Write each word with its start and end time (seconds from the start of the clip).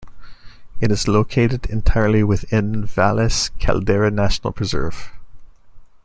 It 0.79 0.91
is 0.91 1.07
located 1.07 1.67
entirely 1.67 2.23
within 2.23 2.71
the 2.81 2.87
Valles 2.87 3.51
Caldera 3.59 4.09
National 4.09 4.51
Preserve. 4.51 5.11